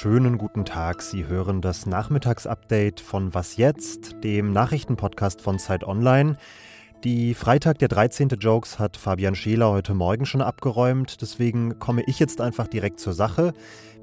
Schönen 0.00 0.38
guten 0.38 0.64
Tag, 0.64 1.02
Sie 1.02 1.26
hören 1.26 1.60
das 1.60 1.86
Nachmittagsupdate 1.86 3.00
von 3.00 3.32
Was 3.32 3.56
jetzt, 3.56 4.24
dem 4.24 4.52
Nachrichtenpodcast 4.52 5.40
von 5.40 5.60
Zeit 5.60 5.84
Online. 5.84 6.36
Die 7.04 7.34
Freitag 7.34 7.78
der 7.78 7.86
13. 7.86 8.28
Jokes 8.40 8.80
hat 8.80 8.96
Fabian 8.96 9.36
Scheler 9.36 9.70
heute 9.70 9.94
Morgen 9.94 10.26
schon 10.26 10.42
abgeräumt, 10.42 11.22
deswegen 11.22 11.78
komme 11.78 12.02
ich 12.06 12.18
jetzt 12.18 12.40
einfach 12.40 12.66
direkt 12.66 12.98
zur 12.98 13.12
Sache. 13.12 13.52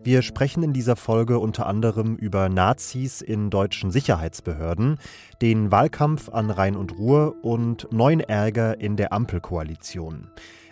Wir 0.02 0.22
sprechen 0.22 0.64
in 0.64 0.72
dieser 0.72 0.96
Folge 0.96 1.40
unter 1.40 1.66
anderem 1.66 2.16
über 2.16 2.48
Nazis 2.48 3.20
in 3.20 3.50
deutschen 3.50 3.92
Sicherheitsbehörden, 3.92 4.98
den 5.42 5.72
Wahlkampf 5.72 6.30
an 6.30 6.50
Rhein 6.50 6.78
und 6.78 6.98
Ruhr 6.98 7.36
und 7.44 7.92
neuen 7.92 8.22
Ärger 8.22 8.80
in 8.80 8.96
der 8.96 9.12
Ampelkoalition. 9.12 10.30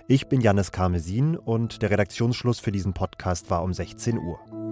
Ich 0.07 0.28
bin 0.28 0.39
Janis 0.39 0.71
Karmesin 0.71 1.36
und 1.36 1.82
der 1.82 1.92
Redaktionsschluss 1.92 2.60
für 2.61 2.71
diesen 2.71 2.93
Podcast 2.93 3.50
war 3.50 3.64
um 3.64 3.74
16 3.74 4.18
Uhr. 4.18 4.62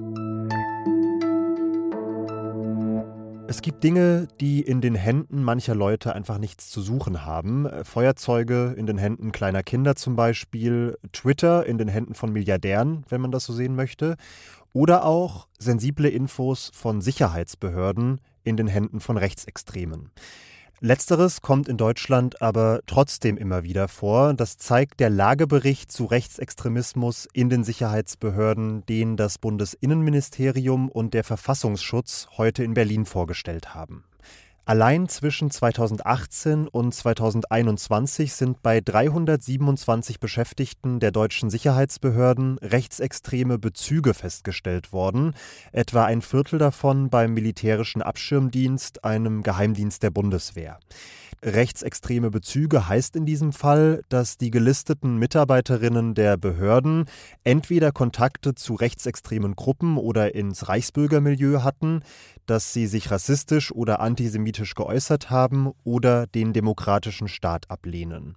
Es 3.51 3.61
gibt 3.61 3.83
Dinge, 3.83 4.29
die 4.39 4.61
in 4.61 4.79
den 4.79 4.95
Händen 4.95 5.43
mancher 5.43 5.75
Leute 5.75 6.15
einfach 6.15 6.37
nichts 6.37 6.69
zu 6.69 6.81
suchen 6.81 7.25
haben. 7.25 7.67
Feuerzeuge 7.83 8.73
in 8.77 8.85
den 8.85 8.97
Händen 8.97 9.33
kleiner 9.33 9.61
Kinder 9.61 9.97
zum 9.97 10.15
Beispiel, 10.15 10.97
Twitter 11.11 11.65
in 11.65 11.77
den 11.77 11.89
Händen 11.89 12.13
von 12.13 12.31
Milliardären, 12.31 13.03
wenn 13.09 13.19
man 13.19 13.31
das 13.31 13.43
so 13.43 13.51
sehen 13.51 13.75
möchte, 13.75 14.15
oder 14.71 15.03
auch 15.03 15.49
sensible 15.59 16.07
Infos 16.07 16.71
von 16.73 17.01
Sicherheitsbehörden 17.01 18.21
in 18.45 18.55
den 18.55 18.67
Händen 18.67 19.01
von 19.01 19.17
Rechtsextremen. 19.17 20.11
Letzteres 20.83 21.43
kommt 21.43 21.69
in 21.69 21.77
Deutschland 21.77 22.41
aber 22.41 22.79
trotzdem 22.87 23.37
immer 23.37 23.61
wieder 23.61 23.87
vor. 23.87 24.33
Das 24.33 24.57
zeigt 24.57 24.99
der 24.99 25.11
Lagebericht 25.11 25.91
zu 25.91 26.05
Rechtsextremismus 26.05 27.27
in 27.33 27.51
den 27.51 27.63
Sicherheitsbehörden, 27.63 28.83
den 28.87 29.15
das 29.15 29.37
Bundesinnenministerium 29.37 30.89
und 30.89 31.13
der 31.13 31.23
Verfassungsschutz 31.23 32.29
heute 32.35 32.63
in 32.63 32.73
Berlin 32.73 33.05
vorgestellt 33.05 33.75
haben. 33.75 34.05
Allein 34.65 35.09
zwischen 35.09 35.49
2018 35.49 36.67
und 36.67 36.93
2021 36.93 38.33
sind 38.33 38.61
bei 38.61 38.79
327 38.79 40.19
Beschäftigten 40.19 40.99
der 40.99 41.11
deutschen 41.11 41.49
Sicherheitsbehörden 41.49 42.59
rechtsextreme 42.59 43.57
Bezüge 43.57 44.13
festgestellt 44.13 44.93
worden, 44.93 45.33
etwa 45.71 46.05
ein 46.05 46.21
Viertel 46.21 46.59
davon 46.59 47.09
beim 47.09 47.33
militärischen 47.33 48.03
Abschirmdienst, 48.03 49.03
einem 49.03 49.41
Geheimdienst 49.41 50.03
der 50.03 50.11
Bundeswehr. 50.11 50.77
Rechtsextreme 51.43 52.29
Bezüge 52.29 52.87
heißt 52.87 53.15
in 53.15 53.25
diesem 53.25 53.51
Fall, 53.51 54.03
dass 54.09 54.37
die 54.37 54.51
gelisteten 54.51 55.17
Mitarbeiterinnen 55.17 56.13
der 56.13 56.37
Behörden 56.37 57.05
entweder 57.43 57.91
Kontakte 57.91 58.53
zu 58.53 58.75
rechtsextremen 58.75 59.55
Gruppen 59.55 59.97
oder 59.97 60.35
ins 60.35 60.67
Reichsbürgermilieu 60.67 61.63
hatten, 61.63 62.03
dass 62.51 62.73
sie 62.73 62.85
sich 62.85 63.09
rassistisch 63.11 63.71
oder 63.71 64.01
antisemitisch 64.01 64.75
geäußert 64.75 65.29
haben 65.29 65.71
oder 65.85 66.27
den 66.27 66.51
demokratischen 66.51 67.29
Staat 67.29 67.71
ablehnen. 67.71 68.35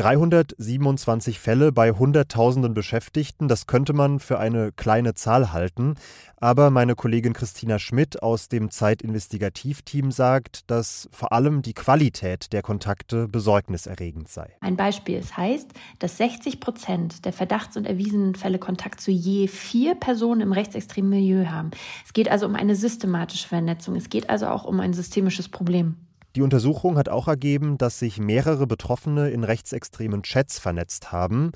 327 0.00 1.38
Fälle 1.38 1.72
bei 1.72 1.92
Hunderttausenden 1.92 2.72
Beschäftigten, 2.72 3.48
das 3.48 3.66
könnte 3.66 3.92
man 3.92 4.18
für 4.18 4.38
eine 4.38 4.72
kleine 4.72 5.12
Zahl 5.12 5.52
halten. 5.52 5.96
Aber 6.38 6.70
meine 6.70 6.94
Kollegin 6.94 7.34
Christina 7.34 7.78
Schmidt 7.78 8.22
aus 8.22 8.48
dem 8.48 8.70
Zeitinvestigativteam 8.70 10.10
sagt, 10.10 10.70
dass 10.70 11.06
vor 11.12 11.32
allem 11.32 11.60
die 11.60 11.74
Qualität 11.74 12.54
der 12.54 12.62
Kontakte 12.62 13.28
besorgniserregend 13.28 14.28
sei. 14.28 14.56
Ein 14.62 14.76
Beispiel, 14.76 15.18
es 15.18 15.36
heißt, 15.36 15.68
dass 15.98 16.16
60 16.16 16.60
Prozent 16.60 17.26
der 17.26 17.34
verdachts- 17.34 17.76
und 17.76 17.84
erwiesenen 17.84 18.36
Fälle 18.36 18.58
Kontakt 18.58 19.02
zu 19.02 19.10
je 19.10 19.48
vier 19.48 19.96
Personen 19.96 20.40
im 20.40 20.52
rechtsextremen 20.52 21.10
Milieu 21.10 21.44
haben. 21.50 21.72
Es 22.06 22.14
geht 22.14 22.30
also 22.30 22.46
um 22.46 22.54
eine 22.54 22.74
systematische 22.74 23.48
Vernetzung. 23.48 23.96
Es 23.96 24.08
geht 24.08 24.30
also 24.30 24.46
auch 24.46 24.64
um 24.64 24.80
ein 24.80 24.94
systemisches 24.94 25.50
Problem. 25.50 25.96
Die 26.36 26.42
Untersuchung 26.42 26.96
hat 26.96 27.08
auch 27.08 27.26
ergeben, 27.26 27.76
dass 27.76 27.98
sich 27.98 28.18
mehrere 28.18 28.66
Betroffene 28.66 29.30
in 29.30 29.42
rechtsextremen 29.42 30.22
Chats 30.22 30.58
vernetzt 30.58 31.10
haben. 31.10 31.50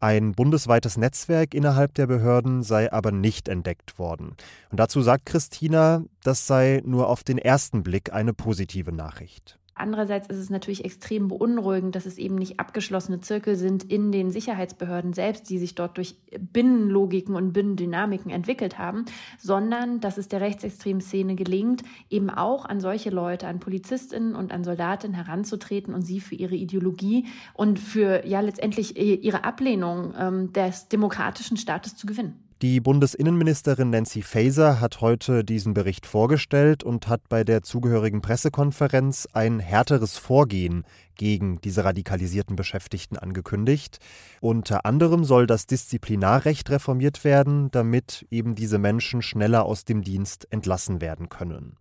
Ein 0.00 0.32
bundesweites 0.32 0.96
Netzwerk 0.96 1.54
innerhalb 1.54 1.94
der 1.94 2.06
Behörden 2.06 2.62
sei 2.62 2.92
aber 2.92 3.12
nicht 3.12 3.48
entdeckt 3.48 3.98
worden. 3.98 4.36
Und 4.70 4.80
dazu 4.80 5.00
sagt 5.00 5.26
Christina, 5.26 6.02
das 6.22 6.46
sei 6.46 6.82
nur 6.84 7.08
auf 7.08 7.22
den 7.24 7.38
ersten 7.38 7.82
Blick 7.82 8.12
eine 8.12 8.34
positive 8.34 8.92
Nachricht. 8.92 9.58
Andererseits 9.78 10.26
ist 10.28 10.38
es 10.38 10.48
natürlich 10.48 10.86
extrem 10.86 11.28
beunruhigend, 11.28 11.94
dass 11.94 12.06
es 12.06 12.16
eben 12.16 12.36
nicht 12.36 12.58
abgeschlossene 12.58 13.20
Zirkel 13.20 13.56
sind 13.56 13.84
in 13.84 14.10
den 14.10 14.30
Sicherheitsbehörden 14.30 15.12
selbst, 15.12 15.50
die 15.50 15.58
sich 15.58 15.74
dort 15.74 15.98
durch 15.98 16.16
Binnenlogiken 16.40 17.36
und 17.36 17.52
Binnendynamiken 17.52 18.30
entwickelt 18.30 18.78
haben, 18.78 19.04
sondern 19.38 20.00
dass 20.00 20.16
es 20.16 20.28
der 20.28 20.40
rechtsextremen 20.40 21.02
Szene 21.02 21.34
gelingt, 21.34 21.82
eben 22.08 22.30
auch 22.30 22.64
an 22.64 22.80
solche 22.80 23.10
Leute, 23.10 23.48
an 23.48 23.60
Polizistinnen 23.60 24.34
und 24.34 24.50
an 24.50 24.64
Soldatinnen 24.64 25.14
heranzutreten 25.14 25.92
und 25.92 26.00
sie 26.00 26.20
für 26.20 26.36
ihre 26.36 26.56
Ideologie 26.56 27.26
und 27.52 27.78
für 27.78 28.26
ja 28.26 28.40
letztendlich 28.40 28.96
ihre 28.96 29.44
Ablehnung 29.44 30.14
ähm, 30.18 30.52
des 30.54 30.88
demokratischen 30.88 31.58
Staates 31.58 31.96
zu 31.96 32.06
gewinnen. 32.06 32.45
Die 32.62 32.80
Bundesinnenministerin 32.80 33.90
Nancy 33.90 34.22
Faeser 34.22 34.80
hat 34.80 35.02
heute 35.02 35.44
diesen 35.44 35.74
Bericht 35.74 36.06
vorgestellt 36.06 36.82
und 36.84 37.06
hat 37.06 37.28
bei 37.28 37.44
der 37.44 37.60
zugehörigen 37.60 38.22
Pressekonferenz 38.22 39.28
ein 39.34 39.58
härteres 39.60 40.16
Vorgehen 40.16 40.84
gegen 41.16 41.60
diese 41.60 41.84
radikalisierten 41.84 42.56
Beschäftigten 42.56 43.18
angekündigt. 43.18 43.98
Unter 44.40 44.86
anderem 44.86 45.24
soll 45.24 45.46
das 45.46 45.66
Disziplinarrecht 45.66 46.70
reformiert 46.70 47.24
werden, 47.24 47.70
damit 47.72 48.26
eben 48.30 48.54
diese 48.54 48.78
Menschen 48.78 49.20
schneller 49.20 49.66
aus 49.66 49.84
dem 49.84 50.00
Dienst 50.00 50.50
entlassen 50.50 51.02
werden 51.02 51.28
können. 51.28 51.76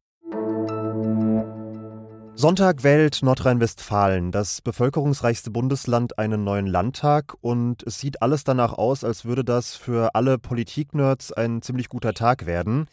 Sonntag 2.38 2.84
wählt 2.84 3.24
Nordrhein-Westfalen, 3.24 4.34
das 4.34 4.60
bevölkerungsreichste 4.62 5.52
Bundesland, 5.52 6.20
einen 6.20 6.44
neuen 6.44 6.68
Landtag 6.68 7.34
und 7.40 7.82
es 7.84 8.02
sieht 8.02 8.22
alles 8.22 8.44
danach 8.44 8.74
aus, 8.74 9.06
als 9.06 9.24
würde 9.24 9.46
das 9.46 9.78
für 9.78 10.16
alle 10.16 10.38
Politiknerds 10.38 11.32
ein 11.32 11.62
ziemlich 11.62 11.88
guter 11.88 12.14
Tag 12.14 12.46
werden. 12.46 12.88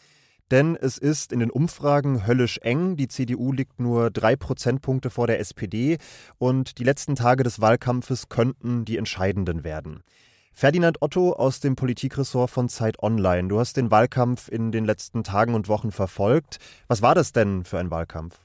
Denn 0.52 0.76
es 0.76 0.96
ist 0.96 1.32
in 1.32 1.40
den 1.40 1.50
Umfragen 1.50 2.24
höllisch 2.24 2.58
eng. 2.58 2.94
Die 2.96 3.08
CDU 3.08 3.52
liegt 3.52 3.80
nur 3.80 4.12
drei 4.12 4.36
Prozentpunkte 4.36 5.10
vor 5.10 5.26
der 5.26 5.40
SPD 5.40 5.98
und 6.38 6.78
die 6.78 6.84
letzten 6.84 7.16
Tage 7.16 7.42
des 7.42 7.60
Wahlkampfes 7.60 8.28
könnten 8.28 8.84
die 8.84 8.96
entscheidenden 8.96 9.64
werden. 9.64 10.04
Ferdinand 10.52 11.02
Otto 11.02 11.32
aus 11.32 11.58
dem 11.58 11.74
Politikressort 11.74 12.48
von 12.48 12.68
Zeit 12.68 13.02
Online. 13.02 13.48
Du 13.48 13.58
hast 13.58 13.76
den 13.76 13.90
Wahlkampf 13.90 14.48
in 14.48 14.70
den 14.70 14.84
letzten 14.84 15.24
Tagen 15.24 15.54
und 15.54 15.66
Wochen 15.66 15.90
verfolgt. 15.90 16.58
Was 16.86 17.02
war 17.02 17.16
das 17.16 17.32
denn 17.32 17.64
für 17.64 17.80
ein 17.80 17.90
Wahlkampf? 17.90 18.41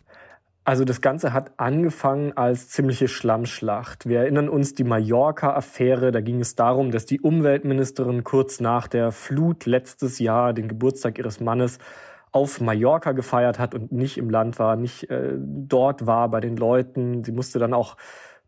Also 0.68 0.84
das 0.84 1.00
Ganze 1.00 1.32
hat 1.32 1.54
angefangen 1.56 2.34
als 2.36 2.68
ziemliche 2.68 3.08
Schlammschlacht. 3.08 4.06
Wir 4.06 4.20
erinnern 4.20 4.50
uns 4.50 4.74
die 4.74 4.84
Mallorca-Affäre. 4.84 6.12
Da 6.12 6.20
ging 6.20 6.42
es 6.42 6.56
darum, 6.56 6.92
dass 6.92 7.06
die 7.06 7.22
Umweltministerin 7.22 8.26
kurz 8.26 8.60
nach 8.60 8.90
der 8.90 9.14
Flut 9.14 9.66
letztes 9.66 10.20
Jahr 10.20 10.52
den 10.52 10.68
Geburtstag 10.68 11.20
ihres 11.20 11.40
Mannes 11.40 11.80
auf 12.34 12.60
Mallorca 12.60 13.14
gefeiert 13.14 13.60
hat 13.60 13.76
und 13.76 13.94
nicht 13.94 14.18
im 14.18 14.30
Land 14.30 14.60
war, 14.60 14.76
nicht 14.76 15.10
äh, 15.10 15.36
dort 15.38 16.06
war 16.06 16.28
bei 16.28 16.42
den 16.42 16.58
Leuten. 16.58 17.24
Sie 17.24 17.32
musste 17.32 17.60
dann 17.60 17.74
auch 17.74 17.96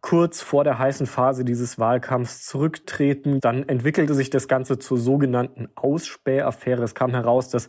kurz 0.01 0.41
vor 0.41 0.63
der 0.63 0.79
heißen 0.79 1.07
Phase 1.07 1.43
dieses 1.43 1.77
Wahlkampfs 1.79 2.45
zurücktreten. 2.45 3.39
Dann 3.41 3.67
entwickelte 3.67 4.13
sich 4.13 4.29
das 4.29 4.47
Ganze 4.47 4.79
zur 4.79 4.97
sogenannten 4.97 5.69
Ausspähaffäre. 5.75 6.83
Es 6.83 6.95
kam 6.95 7.11
heraus, 7.11 7.49
dass 7.49 7.67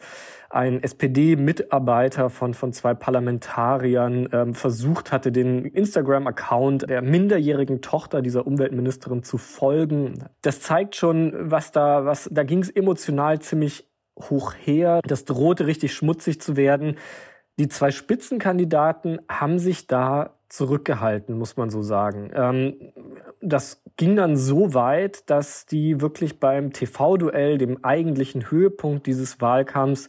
ein 0.49 0.83
SPD-Mitarbeiter 0.83 2.29
von, 2.29 2.55
von 2.55 2.73
zwei 2.73 2.95
Parlamentariern 2.95 4.29
ähm, 4.33 4.55
versucht 4.55 5.13
hatte, 5.13 5.33
den 5.33 5.65
Instagram-Account 5.65 6.89
der 6.89 7.03
minderjährigen 7.03 7.81
Tochter 7.83 8.21
dieser 8.21 8.47
Umweltministerin 8.47 9.23
zu 9.23 9.39
folgen. 9.39 10.25
Das 10.43 10.61
zeigt 10.61 10.97
schon, 10.97 11.33
was 11.51 11.73
da, 11.73 12.05
was, 12.05 12.29
da 12.33 12.43
ging 12.43 12.61
es 12.61 12.71
emotional 12.71 13.41
ziemlich 13.41 13.89
hoch 14.19 14.55
her. 14.55 15.01
Das 15.05 15.25
drohte 15.25 15.67
richtig 15.67 15.95
schmutzig 15.95 16.41
zu 16.41 16.57
werden. 16.57 16.97
Die 17.59 17.69
zwei 17.69 17.91
Spitzenkandidaten 17.91 19.21
haben 19.29 19.59
sich 19.59 19.87
da 19.87 20.40
zurückgehalten, 20.51 21.39
muss 21.39 21.57
man 21.57 21.71
so 21.71 21.81
sagen. 21.81 22.31
Ähm, 22.35 22.93
das 23.41 23.83
ging 23.97 24.17
dann 24.17 24.37
so 24.37 24.75
weit, 24.75 25.31
dass 25.31 25.65
die 25.65 26.01
wirklich 26.01 26.41
beim 26.41 26.73
TV-Duell, 26.73 27.57
dem 27.57 27.83
eigentlichen 27.85 28.51
Höhepunkt 28.51 29.07
dieses 29.07 29.41
Wahlkampfs, 29.41 30.09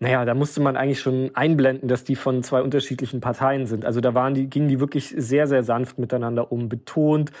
naja, 0.00 0.24
da 0.24 0.34
musste 0.34 0.60
man 0.60 0.76
eigentlich 0.76 1.00
schon 1.00 1.32
einblenden, 1.34 1.88
dass 1.88 2.04
die 2.04 2.14
von 2.14 2.44
zwei 2.44 2.62
unterschiedlichen 2.62 3.20
Parteien 3.20 3.66
sind. 3.66 3.84
Also 3.84 4.00
da 4.00 4.14
waren 4.14 4.34
die, 4.34 4.48
gingen 4.48 4.68
die 4.68 4.78
wirklich 4.78 5.12
sehr, 5.16 5.48
sehr 5.48 5.64
sanft 5.64 5.98
miteinander 5.98 6.52
um, 6.52 6.68
betont 6.68 7.32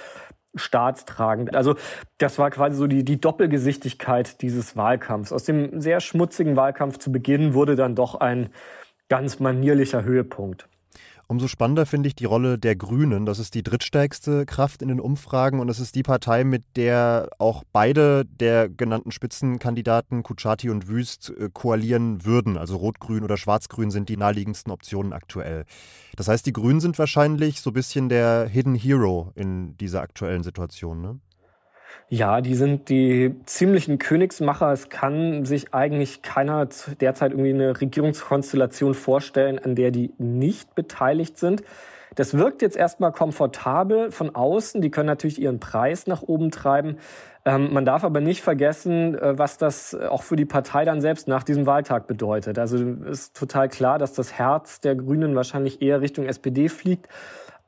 staatstragend. 0.54 1.54
Also 1.54 1.76
das 2.16 2.38
war 2.38 2.50
quasi 2.50 2.76
so 2.76 2.88
die, 2.88 3.04
die 3.04 3.20
Doppelgesichtigkeit 3.20 4.42
dieses 4.42 4.76
Wahlkampfs. 4.76 5.32
Aus 5.32 5.44
dem 5.44 5.80
sehr 5.80 6.00
schmutzigen 6.00 6.56
Wahlkampf 6.56 6.98
zu 6.98 7.12
Beginn 7.12 7.54
wurde 7.54 7.76
dann 7.76 7.94
doch 7.94 8.16
ein 8.16 8.48
ganz 9.08 9.38
manierlicher 9.38 10.02
Höhepunkt. 10.02 10.68
Umso 11.30 11.46
spannender 11.46 11.84
finde 11.84 12.08
ich 12.08 12.14
die 12.14 12.24
Rolle 12.24 12.58
der 12.58 12.74
Grünen. 12.74 13.26
Das 13.26 13.38
ist 13.38 13.52
die 13.54 13.62
drittstärkste 13.62 14.46
Kraft 14.46 14.80
in 14.80 14.88
den 14.88 14.98
Umfragen 14.98 15.60
und 15.60 15.68
es 15.68 15.78
ist 15.78 15.94
die 15.94 16.02
Partei, 16.02 16.42
mit 16.42 16.64
der 16.74 17.28
auch 17.36 17.64
beide 17.70 18.24
der 18.24 18.70
genannten 18.70 19.12
Spitzenkandidaten, 19.12 20.22
Kuchati 20.22 20.70
und 20.70 20.88
Wüst, 20.88 21.34
äh, 21.38 21.50
koalieren 21.52 22.24
würden. 22.24 22.56
Also 22.56 22.76
Rot-Grün 22.76 23.24
oder 23.24 23.36
Schwarz-Grün 23.36 23.90
sind 23.90 24.08
die 24.08 24.16
naheliegendsten 24.16 24.72
Optionen 24.72 25.12
aktuell. 25.12 25.66
Das 26.16 26.28
heißt, 26.28 26.46
die 26.46 26.54
Grünen 26.54 26.80
sind 26.80 26.98
wahrscheinlich 26.98 27.60
so 27.60 27.70
ein 27.70 27.74
bisschen 27.74 28.08
der 28.08 28.48
Hidden 28.48 28.74
Hero 28.74 29.30
in 29.34 29.76
dieser 29.76 30.00
aktuellen 30.00 30.42
Situation. 30.42 31.02
Ne? 31.02 31.20
Ja, 32.08 32.40
die 32.40 32.54
sind 32.54 32.88
die 32.88 33.34
ziemlichen 33.44 33.98
Königsmacher. 33.98 34.72
Es 34.72 34.88
kann 34.88 35.44
sich 35.44 35.74
eigentlich 35.74 36.22
keiner 36.22 36.66
derzeit 37.00 37.32
irgendwie 37.32 37.52
eine 37.52 37.80
Regierungskonstellation 37.80 38.94
vorstellen, 38.94 39.58
an 39.58 39.74
der 39.74 39.90
die 39.90 40.12
nicht 40.16 40.74
beteiligt 40.74 41.38
sind. 41.38 41.62
Das 42.14 42.36
wirkt 42.36 42.62
jetzt 42.62 42.76
erstmal 42.76 43.12
komfortabel 43.12 44.10
von 44.10 44.34
außen. 44.34 44.80
Die 44.80 44.90
können 44.90 45.06
natürlich 45.06 45.40
ihren 45.40 45.60
Preis 45.60 46.06
nach 46.06 46.22
oben 46.22 46.50
treiben. 46.50 46.96
Ähm, 47.44 47.72
man 47.72 47.84
darf 47.84 48.04
aber 48.04 48.20
nicht 48.20 48.42
vergessen, 48.42 49.14
äh, 49.14 49.38
was 49.38 49.56
das 49.56 49.94
auch 49.94 50.22
für 50.22 50.36
die 50.36 50.44
Partei 50.44 50.84
dann 50.84 51.00
selbst 51.00 51.28
nach 51.28 51.42
diesem 51.42 51.66
Wahltag 51.66 52.06
bedeutet. 52.06 52.58
Also 52.58 52.78
ist 52.78 53.36
total 53.36 53.68
klar, 53.68 53.98
dass 53.98 54.14
das 54.14 54.32
Herz 54.32 54.80
der 54.80 54.96
Grünen 54.96 55.36
wahrscheinlich 55.36 55.80
eher 55.80 56.00
Richtung 56.00 56.26
SPD 56.26 56.68
fliegt. 56.68 57.08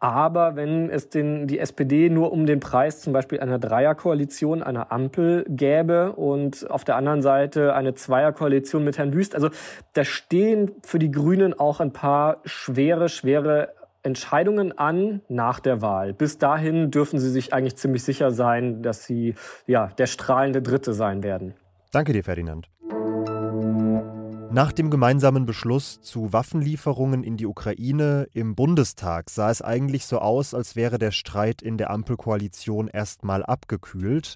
Aber 0.01 0.57
wenn 0.57 0.89
es 0.89 1.11
den, 1.11 1.47
die 1.47 1.59
SPD 1.59 2.09
nur 2.09 2.33
um 2.33 2.47
den 2.47 2.59
Preis 2.59 3.01
zum 3.01 3.13
Beispiel 3.13 3.39
einer 3.41 3.59
Dreierkoalition, 3.59 4.63
einer 4.63 4.91
Ampel 4.91 5.45
gäbe 5.47 6.13
und 6.13 6.69
auf 6.71 6.85
der 6.85 6.97
anderen 6.97 7.21
Seite 7.21 7.75
eine 7.75 7.95
Zweierkoalition 7.95 8.83
mit 8.83 8.97
Herrn 8.97 9.13
Wüst, 9.13 9.35
also 9.35 9.51
da 9.93 10.05
stehen 10.05 10.73
für 10.83 10.99
die 10.99 11.11
Grünen 11.11 11.53
auch 11.53 11.81
ein 11.81 11.93
paar 11.93 12.39
schwere, 12.47 13.11
schwere 13.11 13.75
Entscheidungen 14.03 14.77
an 14.77 15.21
nach 15.29 15.61
der 15.61 15.83
Wahl. 15.83 16.15
Bis 16.15 16.39
dahin 16.39 16.91
dürfen 16.91 17.19
sie 17.19 17.29
sich 17.29 17.53
eigentlich 17.53 17.77
ziemlich 17.77 18.03
sicher 18.03 18.31
sein, 18.31 18.83
dass 18.83 19.05
sie 19.05 19.35
ja 19.67 19.89
der 19.99 20.07
strahlende 20.07 20.63
Dritte 20.63 20.95
sein 20.95 21.23
werden. 21.23 21.53
Danke 21.93 22.15
dir, 22.15 22.25
Ferdinand. 22.25 22.71
Nach 24.53 24.73
dem 24.73 24.91
gemeinsamen 24.91 25.47
Beschluss 25.47 26.01
zu 26.01 26.33
Waffenlieferungen 26.33 27.23
in 27.23 27.37
die 27.37 27.47
Ukraine 27.47 28.27
im 28.35 28.57
Bundestag 28.57 29.31
sah 29.31 29.49
es 29.49 29.63
eigentlich 29.63 30.07
so 30.07 30.19
aus, 30.19 30.55
als 30.55 30.75
wäre 30.75 30.99
der 30.99 31.13
Streit 31.13 31.63
in 31.63 31.79
der 31.79 31.91
Ampelkoalition 31.91 32.89
erstmal 32.89 33.45
abgekühlt. 33.45 34.35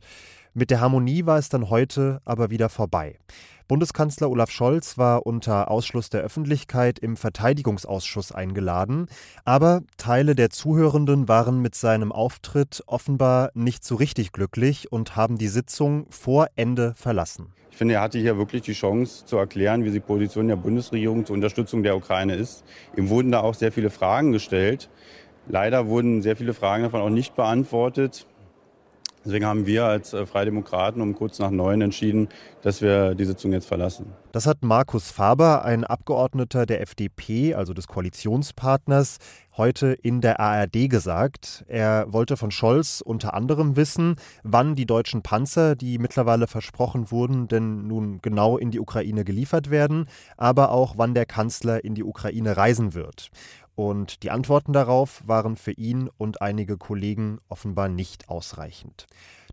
Mit 0.57 0.71
der 0.71 0.81
Harmonie 0.81 1.27
war 1.27 1.37
es 1.37 1.49
dann 1.49 1.69
heute 1.69 2.21
aber 2.25 2.49
wieder 2.49 2.69
vorbei. 2.69 3.19
Bundeskanzler 3.67 4.31
Olaf 4.31 4.53
Scholz 4.53 4.97
war 4.97 5.27
unter 5.27 5.69
Ausschluss 5.69 6.11
der 6.11 6.21
Öffentlichkeit 6.21 7.01
im 7.01 7.17
Verteidigungsausschuss 7.17 8.31
eingeladen, 8.31 9.09
aber 9.45 9.83
Teile 9.97 10.37
der 10.37 10.51
Zuhörenden 10.51 11.27
waren 11.27 11.61
mit 11.61 11.75
seinem 11.75 12.13
Auftritt 12.13 12.85
offenbar 12.87 13.51
nicht 13.55 13.83
so 13.85 13.97
richtig 13.97 14.31
glücklich 14.31 14.93
und 14.93 15.17
haben 15.17 15.39
die 15.39 15.49
Sitzung 15.49 16.07
vor 16.11 16.47
Ende 16.55 16.95
verlassen. 16.95 17.53
Ich 17.73 17.77
finde, 17.77 17.95
er 17.95 18.03
hatte 18.03 18.21
hier 18.21 18.39
wirklich 18.39 18.63
die 18.63 18.75
Chance 18.75 19.27
zu 19.27 19.37
erklären, 19.37 19.85
wie 19.85 19.91
die 19.91 19.99
Position 19.99 20.47
der 20.47 20.55
Bundesregierung 20.55 21.27
zur 21.27 21.35
Unterstützung 21.35 21.83
der 21.83 21.97
Ukraine 21.97 22.37
ist. 22.37 22.63
Ihm 22.97 23.09
wurden 23.09 23.33
da 23.33 23.41
auch 23.41 23.55
sehr 23.55 23.73
viele 23.73 23.91
Fragen 23.91 24.31
gestellt. 24.31 24.89
Leider 25.49 25.89
wurden 25.89 26.23
sehr 26.23 26.37
viele 26.37 26.55
Fragen 26.55 26.85
davon 26.85 27.01
auch 27.01 27.11
nicht 27.11 27.35
beantwortet. 27.35 28.29
Deswegen 29.25 29.47
haben 29.47 29.67
wir 29.67 29.85
als 29.85 30.13
äh, 30.13 30.27
Freie 30.27 30.45
Demokraten 30.47 31.01
um 31.01 31.15
kurz 31.15 31.39
nach 31.39 31.51
neun 31.51 31.81
entschieden, 31.81 32.29
dass 32.63 32.83
wir 32.83 33.15
die 33.15 33.25
Sitzung 33.25 33.53
jetzt 33.53 33.67
verlassen. 33.67 34.13
Das 34.33 34.47
hat 34.47 34.63
Markus 34.63 35.11
Faber, 35.11 35.65
ein 35.65 35.85
Abgeordneter 35.85 36.67
der 36.67 36.81
FDP, 36.83 37.55
also 37.55 37.73
des 37.73 37.89
Koalitionspartners, 37.89 39.19
heute 39.57 39.93
in 39.93 40.21
der 40.21 40.41
ARD 40.41 40.91
gesagt. 40.91 41.65
Er 41.69 42.13
wollte 42.13 42.37
von 42.37 42.51
Scholz 42.51 43.01
unter 43.01 43.35
anderem 43.35 43.77
wissen, 43.77 44.17
wann 44.43 44.75
die 44.75 44.87
deutschen 44.87 45.23
Panzer, 45.23 45.77
die 45.77 45.99
mittlerweile 45.99 46.47
versprochen 46.47 47.11
wurden, 47.11 47.49
denn 47.49 47.87
nun 47.87 48.21
genau 48.21 48.59
in 48.59 48.71
die 48.71 48.81
Ukraine 48.81 49.25
geliefert 49.25 49.71
werden, 49.71 50.07
aber 50.37 50.71
auch 50.71 50.95
wann 50.97 51.15
der 51.15 51.27
Kanzler 51.27 51.85
in 51.85 51.95
die 51.95 52.05
Ukraine 52.05 52.57
reisen 52.57 52.95
wird. 52.95 53.31
Und 53.75 54.23
die 54.23 54.31
Antworten 54.31 54.73
darauf 54.73 55.23
waren 55.27 55.57
für 55.57 55.73
ihn 55.73 56.09
und 56.17 56.41
einige 56.41 56.77
Kollegen 56.77 57.39
offenbar 57.49 57.89
nicht 57.89 58.29
ausreichend. 58.29 59.07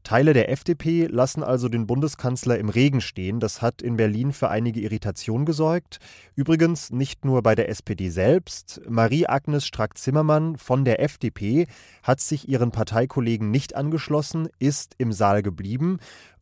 Teile 0.03 0.33
der 0.33 0.49
FDP 0.49 1.05
lassen 1.05 1.43
also 1.43 1.69
den 1.69 1.85
Bundeskanzler 1.85 2.57
im 2.57 2.69
Regen 2.69 3.01
stehen. 3.01 3.39
Das 3.39 3.61
hat 3.61 3.81
in 3.81 3.97
Berlin 3.97 4.33
für 4.33 4.49
einige 4.49 4.81
Irritation 4.81 5.45
gesorgt. 5.45 5.99
Übrigens 6.35 6.91
nicht 6.91 7.23
nur 7.23 7.43
bei 7.43 7.53
der 7.53 7.69
SPD 7.69 8.09
selbst. 8.09 8.81
Marie-Agnes 8.89 9.65
Strack-Zimmermann 9.65 10.57
von 10.57 10.85
der 10.85 11.01
FDP 11.01 11.67
hat 12.01 12.19
sich 12.19 12.49
ihren 12.49 12.71
Parteikollegen 12.71 13.51
nicht 13.51 13.75
angeschlossen, 13.75 14.49
ist 14.59 14.95
im 14.97 15.11
Saal 15.11 15.43
geblieben 15.43 15.99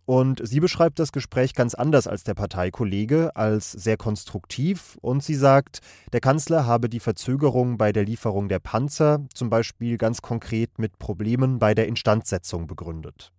und 0.09 0.41
sie 0.43 0.59
beschreibt 0.59 0.97
das 0.97 1.11
Gespräch 1.11 1.53
ganz 1.53 1.75
anders 1.75 2.07
als 2.07 2.23
der 2.23 2.33
Parteikollege, 2.33 3.35
als 3.35 3.71
sehr 3.71 3.95
konstruktiv. 3.95 4.97
Und 5.01 5.21
sie 5.21 5.35
sagt, 5.35 5.81
der 6.13 6.19
Kanzler 6.19 6.65
habe 6.65 6.89
die 6.89 6.99
Verzögerung 6.99 7.77
bei 7.77 7.91
der 7.91 8.05
Lieferung 8.05 8.49
der 8.49 8.57
Panzer 8.57 9.19
zum 9.35 9.51
Beispiel 9.51 9.99
ganz 9.99 10.23
konkret 10.23 10.79
mit 10.79 10.97
Problemen 10.97 11.59
bei 11.59 11.75
der 11.75 11.87
Instandsetzung 11.87 12.65
begründet. 12.65 13.31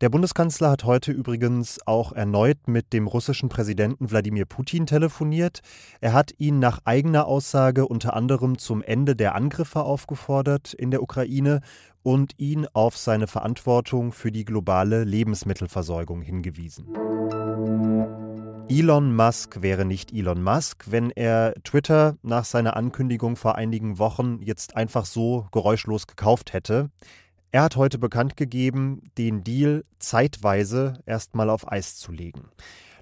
Der 0.00 0.08
Bundeskanzler 0.08 0.70
hat 0.70 0.84
heute 0.84 1.12
übrigens 1.12 1.78
auch 1.86 2.12
erneut 2.12 2.56
mit 2.66 2.94
dem 2.94 3.06
russischen 3.06 3.50
Präsidenten 3.50 4.10
Wladimir 4.10 4.46
Putin 4.46 4.86
telefoniert. 4.86 5.60
Er 6.00 6.14
hat 6.14 6.32
ihn 6.38 6.58
nach 6.58 6.80
eigener 6.86 7.26
Aussage 7.26 7.86
unter 7.86 8.14
anderem 8.14 8.56
zum 8.56 8.82
Ende 8.82 9.14
der 9.14 9.34
Angriffe 9.34 9.82
aufgefordert 9.82 10.72
in 10.72 10.90
der 10.90 11.02
Ukraine 11.02 11.60
und 12.02 12.32
ihn 12.38 12.66
auf 12.72 12.96
seine 12.96 13.26
Verantwortung 13.26 14.12
für 14.12 14.32
die 14.32 14.46
globale 14.46 15.04
Lebensmittelversorgung 15.04 16.22
hingewiesen. 16.22 16.86
Elon 18.70 19.14
Musk 19.14 19.60
wäre 19.60 19.84
nicht 19.84 20.14
Elon 20.14 20.42
Musk, 20.42 20.86
wenn 20.90 21.10
er 21.10 21.52
Twitter 21.62 22.16
nach 22.22 22.46
seiner 22.46 22.74
Ankündigung 22.74 23.36
vor 23.36 23.56
einigen 23.56 23.98
Wochen 23.98 24.40
jetzt 24.40 24.76
einfach 24.76 25.04
so 25.04 25.46
geräuschlos 25.52 26.06
gekauft 26.06 26.54
hätte. 26.54 26.88
Er 27.52 27.62
hat 27.64 27.74
heute 27.74 27.98
bekannt 27.98 28.36
gegeben, 28.36 29.02
den 29.18 29.42
Deal 29.42 29.84
zeitweise 29.98 30.94
erstmal 31.04 31.50
auf 31.50 31.70
Eis 31.70 31.96
zu 31.96 32.12
legen. 32.12 32.48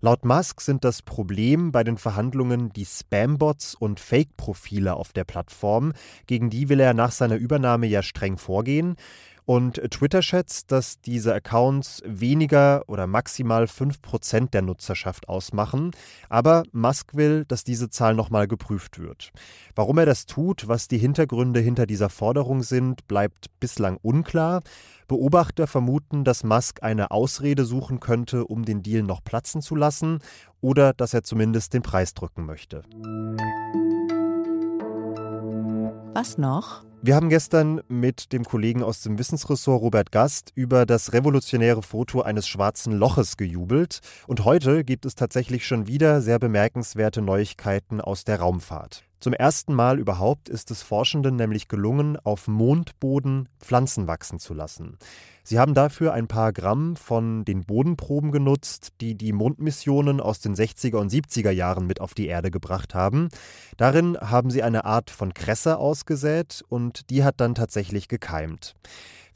Laut 0.01 0.25
Musk 0.25 0.61
sind 0.61 0.85
das 0.85 1.03
Problem 1.03 1.73
bei 1.73 1.85
den 1.85 1.99
Verhandlungen 1.99 2.73
die 2.73 2.87
Spambots 2.87 3.75
und 3.75 4.01
Fake-Profile 4.01 4.95
auf 4.95 5.13
der 5.13 5.25
Plattform. 5.25 5.93
Gegen 6.27 6.51
die 6.51 6.69
will 6.69 6.81
er 6.81 6.95
nach 6.95 7.11
seiner 7.11 7.35
Übernahme 7.35 7.89
ja 7.89 8.03
streng 8.03 8.39
vorgehen. 8.39 8.97
Und 9.49 9.81
Twitter 9.91 10.21
schätzt, 10.21 10.73
dass 10.73 11.01
diese 11.01 11.33
Accounts 11.33 12.03
weniger 12.05 12.83
oder 12.87 13.07
maximal 13.07 13.65
5% 13.65 14.51
der 14.51 14.61
Nutzerschaft 14.61 15.27
ausmachen. 15.27 15.93
Aber 16.29 16.65
Musk 16.73 17.15
will, 17.15 17.47
dass 17.47 17.65
diese 17.65 17.89
Zahl 17.89 18.15
nochmal 18.15 18.47
geprüft 18.47 18.99
wird. 18.99 19.33
Warum 19.75 19.97
er 19.97 20.05
das 20.05 20.27
tut, 20.27 20.69
was 20.69 20.87
die 20.87 20.99
Hintergründe 20.99 21.61
hinter 21.61 21.87
dieser 21.87 22.11
Forderung 22.11 22.63
sind, 22.63 23.09
bleibt 23.09 23.47
bislang 23.59 23.97
unklar. 24.03 24.61
Beobachter 25.07 25.67
vermuten, 25.67 26.25
dass 26.25 26.45
Musk 26.45 26.83
eine 26.83 27.11
Ausrede 27.11 27.65
suchen 27.65 28.01
könnte, 28.01 28.45
um 28.45 28.67
den 28.67 28.83
Deal 28.83 29.03
noch 29.03 29.25
platzen 29.25 29.63
zu 29.63 29.77
lassen 29.77 30.19
oder 30.61 30.93
dass 30.93 31.15
er 31.15 31.23
zumindest 31.23 31.73
den 31.73 31.81
Preis 31.81 32.13
drücken 32.13 32.45
möchte. 32.45 32.83
Was 36.13 36.37
noch? 36.37 36.88
Wir 37.01 37.15
haben 37.15 37.29
gestern 37.29 37.81
mit 37.87 38.33
dem 38.33 38.45
Kollegen 38.45 38.83
aus 38.83 39.03
dem 39.03 39.21
Wissensressort 39.21 39.81
Robert 39.81 40.11
Gast 40.11 40.51
über 40.57 40.85
das 40.85 41.13
revolutionäre 41.13 41.83
Foto 41.83 42.23
eines 42.23 42.49
schwarzen 42.49 42.93
Loches 42.93 43.37
gejubelt. 43.37 44.01
Und 44.27 44.45
heute 44.45 44.83
gibt 44.83 45.07
es 45.07 45.15
tatsächlich 45.15 45.65
schon 45.65 45.87
wieder 45.87 46.21
sehr 46.21 46.41
bemerkenswerte 46.41 47.23
Neuigkeiten 47.23 48.01
aus 48.01 48.25
der 48.25 48.41
Raumfahrt. 48.41 49.05
Zum 49.21 49.33
ersten 49.33 49.75
Mal 49.75 50.01
überhaupt 50.01 50.49
ist 50.49 50.73
es 50.73 50.83
Forschenden 50.83 51.37
nämlich 51.37 51.69
gelungen, 51.69 52.17
auf 52.17 52.49
Mondboden 52.49 53.49
Pflanzen 53.61 54.09
wachsen 54.09 54.41
zu 54.41 54.53
lassen. 54.53 54.99
Sie 55.49 55.59
haben 55.59 55.73
dafür 55.73 56.13
ein 56.13 56.29
paar 56.29 56.53
Gramm 56.53 56.95
von 56.95 57.47
den 57.47 57.65
Bodenproben 57.65 58.33
genutzt, 58.33 58.89
die 59.01 59.15
die 59.15 59.33
Mondmissionen 59.33 60.21
aus 60.21 60.41
den 60.41 60.55
60er 60.55 60.97
und 60.97 61.11
70er 61.11 61.51
Jahren 61.51 61.87
mit 61.87 62.03
auf 62.03 62.13
die 62.13 62.27
Erde 62.27 62.51
gebracht 62.51 62.95
haben. 62.95 63.31
Darin 63.79 64.19
haben 64.21 64.51
sie 64.51 64.63
eine 64.63 64.85
Art 64.85 65.09
von 65.09 65.33
Kresse 65.33 65.79
ausgesät 65.79 66.63
und 66.69 67.09
die 67.09 67.25
hat 67.25 67.41
dann 67.41 67.55
tatsächlich 67.55 68.09
gekeimt. 68.09 68.75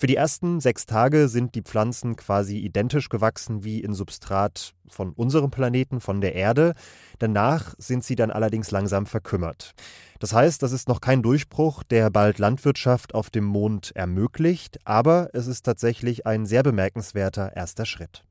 Für 0.03 0.09
die 0.09 0.17
ersten 0.17 0.59
sechs 0.59 0.85
Tage 0.85 1.29
sind 1.29 1.55
die 1.55 1.63
Pflanzen 1.63 2.17
quasi 2.17 2.59
identisch 2.59 3.09
gewachsen 3.09 3.63
wie 3.63 3.81
in 3.81 3.95
Substrat 3.95 4.75
von 4.89 5.13
unserem 5.13 5.53
Planeten, 5.53 6.01
von 6.01 6.21
der 6.21 6.35
Erde. 6.35 6.75
Danach 7.21 7.75
sind 7.79 8.03
sie 8.03 8.17
dann 8.17 8.33
allerdings 8.33 8.73
langsam 8.73 9.07
verkümmert. 9.07 9.75
Das 10.19 10.33
heißt, 10.33 10.61
das 10.61 10.73
ist 10.73 10.89
noch 10.89 11.01
kein 11.01 11.23
Durchbruch, 11.23 11.85
der 11.85 12.11
bald 12.11 12.41
Landwirtschaft 12.41 13.15
auf 13.15 13.31
dem 13.31 13.45
Mond 13.45 13.93
ermöglicht, 13.95 14.81
aber 14.85 15.31
es 15.35 15.47
ist 15.47 15.63
tatsächlich 15.63 16.02
ein 16.27 16.47
sehr 16.47 16.63
bemerkenswerter 16.63 17.57
erster 17.57 17.87
Schritt. 17.87 18.25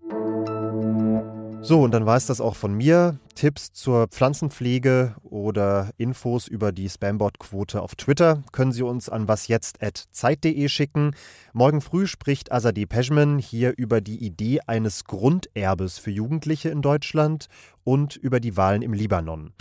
So, 1.63 1.83
und 1.83 1.91
dann 1.91 2.07
war 2.07 2.17
es 2.17 2.25
das 2.25 2.41
auch 2.41 2.55
von 2.55 2.73
mir. 2.73 3.19
Tipps 3.35 3.71
zur 3.71 4.07
Pflanzenpflege 4.07 5.15
oder 5.21 5.91
Infos 5.97 6.47
über 6.47 6.71
die 6.71 6.89
Spambot-Quote 6.89 7.81
auf 7.83 7.93
Twitter 7.93 8.43
können 8.51 8.71
Sie 8.71 8.81
uns 8.81 9.09
an 9.09 9.27
wasjetzt.zeit.de 9.27 10.67
schicken. 10.69 11.15
Morgen 11.53 11.81
früh 11.81 12.07
spricht 12.07 12.51
Azadeh 12.51 12.87
Pejman 12.87 13.37
hier 13.37 13.73
über 13.77 14.01
die 14.01 14.25
Idee 14.25 14.61
eines 14.65 15.05
Grunderbes 15.05 15.99
für 15.99 16.11
Jugendliche 16.11 16.69
in 16.69 16.81
Deutschland 16.81 17.47
und 17.83 18.15
über 18.15 18.39
die 18.39 18.57
Wahlen 18.57 18.81
im 18.81 18.93
Libanon. 18.93 19.53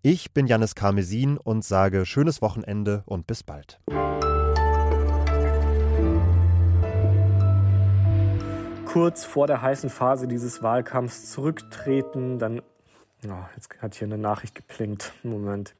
Ich 0.00 0.32
bin 0.32 0.46
Janis 0.46 0.76
Karmesin 0.76 1.38
und 1.38 1.64
sage 1.64 2.06
schönes 2.06 2.40
Wochenende 2.40 3.02
und 3.04 3.26
bis 3.26 3.42
bald. 3.42 3.80
Kurz 8.88 9.26
vor 9.26 9.46
der 9.46 9.60
heißen 9.60 9.90
Phase 9.90 10.26
dieses 10.26 10.62
Wahlkampfs 10.62 11.30
zurücktreten. 11.30 12.38
Dann, 12.38 12.60
oh, 13.26 13.44
jetzt 13.54 13.70
hat 13.82 13.94
hier 13.94 14.06
eine 14.06 14.16
Nachricht 14.16 14.54
geplinkt. 14.54 15.12
Moment. 15.22 15.74